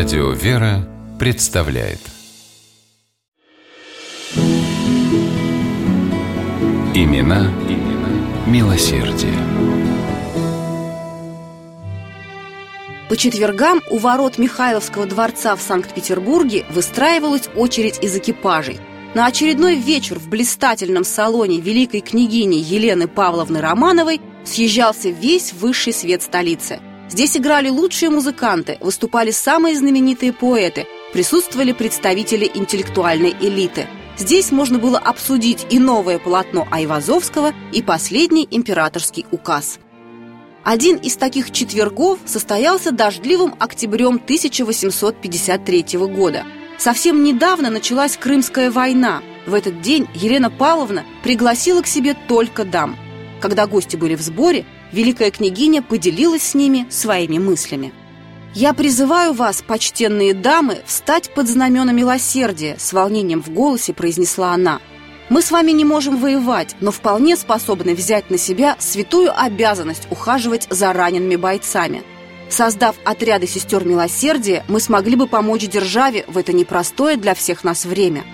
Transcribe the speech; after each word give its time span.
Радио 0.00 0.30
«Вера» 0.30 0.88
представляет 1.18 1.98
Имена, 6.94 7.52
имена 7.68 8.08
милосердие. 8.46 9.34
По 13.10 13.16
четвергам 13.18 13.82
у 13.90 13.98
ворот 13.98 14.38
Михайловского 14.38 15.04
дворца 15.04 15.54
в 15.54 15.60
Санкт-Петербурге 15.60 16.64
выстраивалась 16.70 17.50
очередь 17.54 18.02
из 18.02 18.16
экипажей. 18.16 18.80
На 19.14 19.26
очередной 19.26 19.74
вечер 19.74 20.18
в 20.18 20.30
блистательном 20.30 21.04
салоне 21.04 21.60
великой 21.60 22.00
княгини 22.00 22.56
Елены 22.56 23.06
Павловны 23.06 23.60
Романовой 23.60 24.22
съезжался 24.46 25.10
весь 25.10 25.52
высший 25.52 25.92
свет 25.92 26.22
столицы. 26.22 26.80
Здесь 27.10 27.36
играли 27.36 27.68
лучшие 27.68 28.10
музыканты, 28.10 28.78
выступали 28.80 29.30
самые 29.30 29.76
знаменитые 29.76 30.32
поэты, 30.32 30.86
присутствовали 31.12 31.72
представители 31.72 32.50
интеллектуальной 32.54 33.34
элиты– 33.40 33.86
Здесь 34.20 34.52
можно 34.52 34.78
было 34.78 34.98
обсудить 34.98 35.66
и 35.70 35.78
новое 35.78 36.18
полотно 36.18 36.68
Айвазовского, 36.70 37.54
и 37.72 37.82
последний 37.82 38.46
императорский 38.50 39.24
указ. 39.30 39.78
Один 40.62 40.96
из 40.96 41.16
таких 41.16 41.52
четвергов 41.52 42.18
состоялся 42.26 42.92
дождливым 42.92 43.54
октябрем 43.58 44.16
1853 44.16 45.84
года. 46.14 46.44
Совсем 46.76 47.24
недавно 47.24 47.70
началась 47.70 48.18
Крымская 48.18 48.70
война. 48.70 49.22
В 49.46 49.54
этот 49.54 49.80
день 49.80 50.06
Елена 50.12 50.50
Павловна 50.50 51.06
пригласила 51.22 51.80
к 51.80 51.86
себе 51.86 52.14
только 52.28 52.66
дам. 52.66 52.96
Когда 53.40 53.66
гости 53.66 53.96
были 53.96 54.16
в 54.16 54.20
сборе, 54.20 54.66
великая 54.92 55.30
княгиня 55.30 55.82
поделилась 55.82 56.42
с 56.42 56.54
ними 56.54 56.86
своими 56.90 57.38
мыслями. 57.38 57.92
«Я 58.54 58.74
призываю 58.74 59.32
вас, 59.32 59.62
почтенные 59.62 60.34
дамы, 60.34 60.78
встать 60.84 61.32
под 61.32 61.48
знамена 61.48 61.92
милосердия», 61.92 62.76
с 62.78 62.92
волнением 62.92 63.42
в 63.42 63.50
голосе 63.50 63.92
произнесла 63.92 64.52
она. 64.52 64.80
«Мы 65.28 65.42
с 65.42 65.52
вами 65.52 65.70
не 65.70 65.84
можем 65.84 66.16
воевать, 66.16 66.74
но 66.80 66.90
вполне 66.90 67.36
способны 67.36 67.94
взять 67.94 68.28
на 68.28 68.38
себя 68.38 68.74
святую 68.80 69.30
обязанность 69.38 70.08
ухаживать 70.10 70.66
за 70.68 70.92
ранеными 70.92 71.36
бойцами. 71.36 72.02
Создав 72.48 72.96
отряды 73.04 73.46
сестер 73.46 73.84
милосердия, 73.84 74.64
мы 74.66 74.80
смогли 74.80 75.14
бы 75.14 75.28
помочь 75.28 75.68
державе 75.68 76.24
в 76.26 76.36
это 76.36 76.52
непростое 76.52 77.16
для 77.16 77.34
всех 77.34 77.62
нас 77.62 77.84
время». 77.84 78.24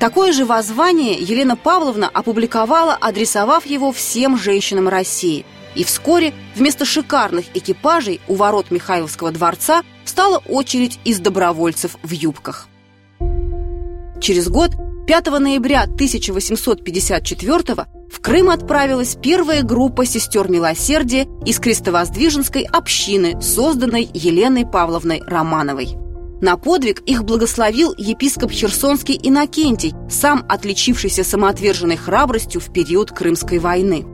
Такое 0.00 0.32
же 0.32 0.44
воззвание 0.44 1.14
Елена 1.14 1.54
Павловна 1.54 2.10
опубликовала, 2.12 2.98
адресовав 3.00 3.64
его 3.64 3.92
всем 3.92 4.36
женщинам 4.36 4.88
России– 4.88 5.46
и 5.74 5.84
вскоре 5.84 6.34
вместо 6.54 6.84
шикарных 6.84 7.46
экипажей 7.54 8.20
у 8.28 8.34
ворот 8.34 8.70
Михайловского 8.70 9.30
дворца 9.30 9.82
стала 10.04 10.42
очередь 10.48 10.98
из 11.04 11.20
добровольцев 11.20 11.96
в 12.02 12.10
юбках. 12.10 12.68
Через 14.20 14.48
год, 14.48 14.72
5 15.06 15.26
ноября 15.38 15.82
1854 15.82 17.86
в 18.10 18.20
Крым 18.20 18.50
отправилась 18.50 19.16
первая 19.20 19.62
группа 19.62 20.06
сестер 20.06 20.48
милосердия 20.48 21.26
из 21.44 21.58
крестовоздвиженской 21.58 22.62
общины, 22.62 23.40
созданной 23.42 24.08
Еленой 24.14 24.64
Павловной 24.64 25.20
Романовой. 25.26 25.96
На 26.40 26.56
подвиг 26.56 27.00
их 27.00 27.24
благословил 27.24 27.94
епископ 27.96 28.50
Херсонский 28.50 29.18
Иннокентий, 29.22 29.94
сам 30.08 30.44
отличившийся 30.48 31.24
самоотверженной 31.24 31.96
храбростью 31.96 32.60
в 32.60 32.72
период 32.72 33.10
Крымской 33.10 33.58
войны. 33.58 34.04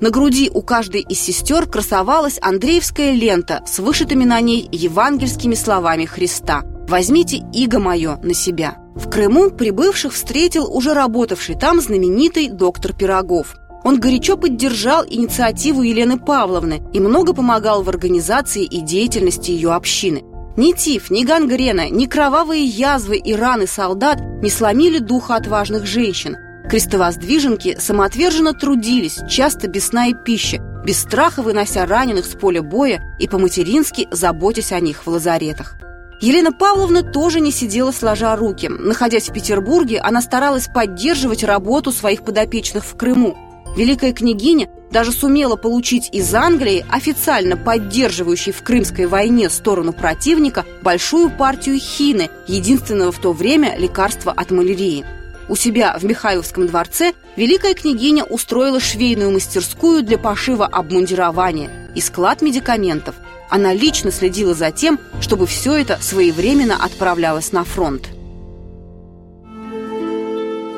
На 0.00 0.10
груди 0.10 0.48
у 0.54 0.62
каждой 0.62 1.00
из 1.00 1.18
сестер 1.18 1.66
красовалась 1.66 2.38
Андреевская 2.40 3.12
лента 3.12 3.64
с 3.66 3.80
вышитыми 3.80 4.24
на 4.24 4.40
ней 4.40 4.68
евангельскими 4.70 5.56
словами 5.56 6.04
Христа 6.04 6.62
«Возьмите 6.88 7.42
иго 7.52 7.80
мое 7.80 8.16
на 8.22 8.32
себя». 8.32 8.76
В 8.94 9.10
Крыму 9.10 9.50
прибывших 9.50 10.12
встретил 10.12 10.72
уже 10.72 10.94
работавший 10.94 11.56
там 11.56 11.80
знаменитый 11.80 12.48
доктор 12.48 12.92
Пирогов. 12.92 13.56
Он 13.82 13.98
горячо 13.98 14.36
поддержал 14.36 15.04
инициативу 15.04 15.82
Елены 15.82 16.16
Павловны 16.16 16.80
и 16.92 17.00
много 17.00 17.32
помогал 17.32 17.82
в 17.82 17.88
организации 17.88 18.64
и 18.64 18.80
деятельности 18.80 19.50
ее 19.50 19.72
общины. 19.72 20.22
Ни 20.56 20.72
тиф, 20.72 21.10
ни 21.10 21.24
гангрена, 21.24 21.90
ни 21.90 22.06
кровавые 22.06 22.64
язвы 22.64 23.16
и 23.16 23.34
раны 23.34 23.66
солдат 23.66 24.20
не 24.42 24.50
сломили 24.50 24.98
духа 24.98 25.34
отважных 25.34 25.86
женщин– 25.86 26.36
Крестовоздвиженки 26.68 27.78
самоотверженно 27.80 28.52
трудились, 28.52 29.20
часто 29.28 29.68
без 29.68 29.86
сна 29.86 30.08
и 30.08 30.14
пищи, 30.14 30.60
без 30.84 31.00
страха 31.00 31.42
вынося 31.42 31.86
раненых 31.86 32.26
с 32.26 32.34
поля 32.34 32.62
боя 32.62 33.16
и 33.18 33.26
по-матерински 33.26 34.06
заботясь 34.10 34.72
о 34.72 34.80
них 34.80 35.06
в 35.06 35.08
лазаретах. 35.08 35.76
Елена 36.20 36.52
Павловна 36.52 37.02
тоже 37.02 37.40
не 37.40 37.52
сидела 37.52 37.92
сложа 37.92 38.34
руки. 38.36 38.68
Находясь 38.68 39.30
в 39.30 39.32
Петербурге, 39.32 40.00
она 40.00 40.20
старалась 40.20 40.68
поддерживать 40.68 41.44
работу 41.44 41.92
своих 41.92 42.22
подопечных 42.22 42.84
в 42.84 42.96
Крыму. 42.96 43.36
Великая 43.76 44.12
княгиня 44.12 44.68
даже 44.90 45.12
сумела 45.12 45.56
получить 45.56 46.08
из 46.12 46.34
Англии, 46.34 46.84
официально 46.90 47.56
поддерживающей 47.56 48.52
в 48.52 48.62
Крымской 48.62 49.06
войне 49.06 49.48
сторону 49.48 49.92
противника, 49.92 50.66
большую 50.82 51.30
партию 51.30 51.78
хины, 51.78 52.28
единственного 52.46 53.12
в 53.12 53.18
то 53.20 53.32
время 53.32 53.78
лекарства 53.78 54.32
от 54.32 54.50
малярии. 54.50 55.04
У 55.48 55.56
себя 55.56 55.96
в 55.98 56.04
Михайловском 56.04 56.66
дворце 56.66 57.14
великая 57.36 57.74
княгиня 57.74 58.24
устроила 58.24 58.80
швейную 58.80 59.30
мастерскую 59.30 60.02
для 60.02 60.18
пошива 60.18 60.66
обмундирования 60.66 61.70
и 61.94 62.00
склад 62.00 62.42
медикаментов. 62.42 63.14
Она 63.48 63.72
лично 63.72 64.10
следила 64.10 64.52
за 64.52 64.70
тем, 64.70 64.98
чтобы 65.20 65.46
все 65.46 65.74
это 65.74 65.98
своевременно 66.02 66.76
отправлялось 66.76 67.52
на 67.52 67.64
фронт. 67.64 68.08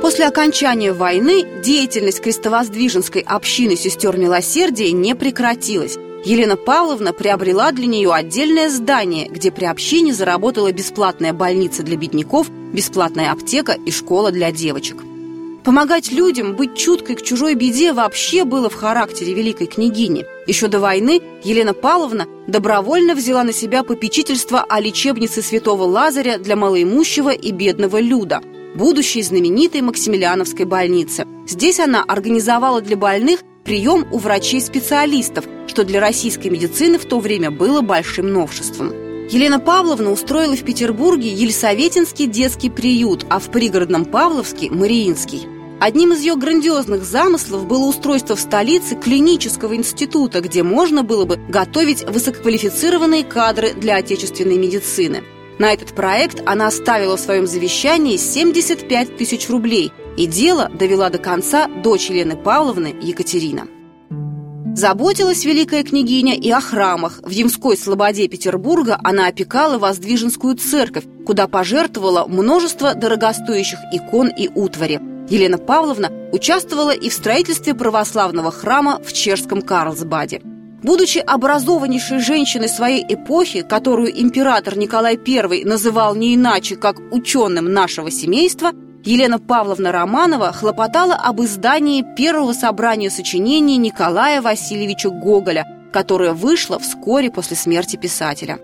После 0.00 0.26
окончания 0.26 0.92
войны 0.92 1.44
деятельность 1.62 2.22
крестовоздвиженской 2.22 3.20
общины 3.20 3.76
сестер 3.76 4.16
милосердия 4.16 4.92
не 4.92 5.14
прекратилась. 5.14 5.98
Елена 6.24 6.56
Павловна 6.56 7.14
приобрела 7.14 7.72
для 7.72 7.86
нее 7.86 8.12
отдельное 8.12 8.68
здание, 8.68 9.26
где 9.28 9.50
при 9.50 9.64
общине 9.64 10.12
заработала 10.12 10.70
бесплатная 10.70 11.32
больница 11.32 11.82
для 11.82 11.96
бедняков, 11.96 12.50
бесплатная 12.50 13.32
аптека 13.32 13.72
и 13.72 13.90
школа 13.90 14.30
для 14.30 14.52
девочек. 14.52 14.98
Помогать 15.64 16.12
людям, 16.12 16.56
быть 16.56 16.76
чуткой 16.76 17.16
к 17.16 17.22
чужой 17.22 17.54
беде 17.54 17.92
вообще 17.94 18.44
было 18.44 18.68
в 18.68 18.74
характере 18.74 19.32
великой 19.32 19.66
княгини. 19.66 20.26
Еще 20.46 20.68
до 20.68 20.78
войны 20.80 21.22
Елена 21.42 21.72
Павловна 21.72 22.26
добровольно 22.46 23.14
взяла 23.14 23.42
на 23.42 23.52
себя 23.52 23.82
попечительство 23.82 24.62
о 24.62 24.78
лечебнице 24.80 25.40
святого 25.40 25.84
Лазаря 25.84 26.38
для 26.38 26.56
малоимущего 26.56 27.30
и 27.30 27.50
бедного 27.50 27.98
люда, 27.98 28.42
будущей 28.74 29.22
знаменитой 29.22 29.80
Максимилиановской 29.80 30.66
больницы. 30.66 31.26
Здесь 31.46 31.80
она 31.80 32.04
организовала 32.04 32.80
для 32.80 32.96
больных 32.96 33.40
прием 33.70 34.04
у 34.10 34.18
врачей-специалистов, 34.18 35.44
что 35.68 35.84
для 35.84 36.00
российской 36.00 36.48
медицины 36.48 36.98
в 36.98 37.04
то 37.04 37.20
время 37.20 37.52
было 37.52 37.82
большим 37.82 38.32
новшеством. 38.32 38.92
Елена 39.28 39.60
Павловна 39.60 40.10
устроила 40.10 40.56
в 40.56 40.64
Петербурге 40.64 41.28
Елисаветинский 41.28 42.26
детский 42.26 42.68
приют, 42.68 43.24
а 43.30 43.38
в 43.38 43.48
пригородном 43.52 44.06
Павловске– 44.06 44.70
Мариинский. 44.72 45.46
Одним 45.78 46.14
из 46.14 46.20
ее 46.22 46.34
грандиозных 46.34 47.04
замыслов 47.04 47.68
было 47.68 47.86
устройство 47.86 48.34
в 48.34 48.40
столице 48.40 48.96
клинического 48.96 49.76
института, 49.76 50.40
где 50.40 50.64
можно 50.64 51.04
было 51.04 51.24
бы 51.24 51.36
готовить 51.36 52.02
высококвалифицированные 52.02 53.22
кадры 53.22 53.72
для 53.72 53.98
отечественной 53.98 54.58
медицины. 54.58 55.22
На 55.60 55.72
этот 55.72 55.94
проект 55.94 56.42
она 56.44 56.66
оставила 56.66 57.16
в 57.16 57.20
своем 57.20 57.46
завещании 57.46 58.16
75 58.16 59.16
тысяч 59.16 59.48
рублей, 59.48 59.92
и 60.16 60.26
дело 60.26 60.68
довела 60.68 61.10
до 61.10 61.18
конца 61.18 61.68
дочь 61.82 62.10
Елены 62.10 62.36
Павловны 62.36 62.94
Екатерина. 63.00 63.66
Заботилась 64.74 65.44
великая 65.44 65.82
княгиня 65.82 66.36
и 66.36 66.48
о 66.50 66.60
храмах. 66.60 67.20
В 67.24 67.30
Ямской 67.30 67.76
слободе 67.76 68.28
Петербурга 68.28 68.98
она 69.02 69.26
опекала 69.26 69.78
Воздвиженскую 69.78 70.56
церковь, 70.56 71.04
куда 71.26 71.48
пожертвовала 71.48 72.26
множество 72.26 72.94
дорогостоящих 72.94 73.78
икон 73.92 74.28
и 74.28 74.48
утвари. 74.48 75.00
Елена 75.28 75.58
Павловна 75.58 76.10
участвовала 76.32 76.90
и 76.90 77.08
в 77.08 77.12
строительстве 77.12 77.74
православного 77.74 78.50
храма 78.50 79.00
в 79.04 79.12
Чешском 79.12 79.60
Карлсбаде. 79.60 80.40
Будучи 80.82 81.18
образованнейшей 81.18 82.20
женщиной 82.20 82.68
своей 82.68 83.04
эпохи, 83.06 83.62
которую 83.62 84.18
император 84.18 84.78
Николай 84.78 85.18
I 85.18 85.64
называл 85.64 86.14
не 86.14 86.34
иначе, 86.34 86.76
как 86.76 86.96
ученым 87.10 87.72
нашего 87.72 88.10
семейства, 88.10 88.72
Елена 89.04 89.38
Павловна 89.38 89.92
Романова 89.92 90.52
хлопотала 90.52 91.14
об 91.14 91.40
издании 91.40 92.04
первого 92.16 92.52
собрания 92.52 93.08
сочинений 93.08 93.78
Николая 93.78 94.42
Васильевича 94.42 95.08
Гоголя, 95.08 95.64
которое 95.90 96.34
вышло 96.34 96.78
вскоре 96.78 97.30
после 97.30 97.56
смерти 97.56 97.96
писателя. 97.96 98.58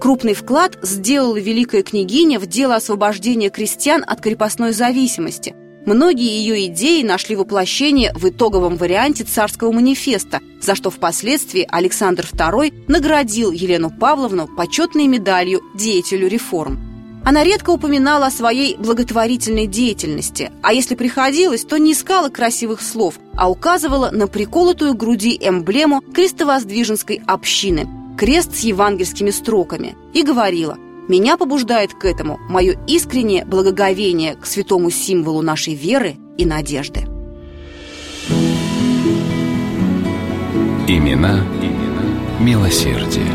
Крупный 0.00 0.34
вклад 0.34 0.76
сделала 0.82 1.36
великая 1.36 1.82
княгиня 1.82 2.40
в 2.40 2.46
дело 2.46 2.74
освобождения 2.74 3.48
крестьян 3.48 4.04
от 4.06 4.20
крепостной 4.20 4.72
зависимости. 4.72 5.54
Многие 5.86 6.36
ее 6.36 6.66
идеи 6.66 7.02
нашли 7.02 7.36
воплощение 7.36 8.12
в 8.12 8.28
итоговом 8.28 8.76
варианте 8.76 9.22
царского 9.22 9.70
манифеста, 9.70 10.40
за 10.60 10.74
что 10.74 10.90
впоследствии 10.90 11.64
Александр 11.70 12.24
II 12.24 12.86
наградил 12.88 13.52
Елену 13.52 13.90
Павловну 13.90 14.48
почетной 14.48 15.06
медалью 15.06 15.60
деятелю 15.76 16.26
реформ. 16.26 16.85
Она 17.26 17.42
редко 17.42 17.70
упоминала 17.70 18.26
о 18.26 18.30
своей 18.30 18.76
благотворительной 18.76 19.66
деятельности, 19.66 20.52
а 20.62 20.72
если 20.72 20.94
приходилось, 20.94 21.64
то 21.64 21.76
не 21.76 21.90
искала 21.92 22.28
красивых 22.28 22.80
слов, 22.80 23.18
а 23.34 23.50
указывала 23.50 24.10
на 24.12 24.28
приколотую 24.28 24.94
груди 24.94 25.36
эмблему 25.40 26.02
крестовоздвиженской 26.02 27.20
общины– 27.26 27.88
крест 28.16 28.54
с 28.54 28.60
евангельскими 28.60 29.30
строками, 29.30 29.96
и 30.14 30.22
говорила 30.22 30.76
«Меня 31.08 31.36
побуждает 31.36 31.94
к 31.94 32.04
этому 32.04 32.38
мое 32.48 32.78
искреннее 32.86 33.44
благоговение 33.44 34.36
к 34.36 34.46
святому 34.46 34.90
символу 34.90 35.42
нашей 35.42 35.74
веры 35.74 36.14
и 36.38 36.46
надежды». 36.46 37.08
Имена, 40.86 41.44
имена 41.60 42.04
милосердие. 42.38 43.26